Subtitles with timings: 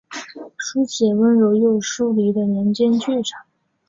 [0.57, 3.45] 书写温柔又疏离的人间剧场。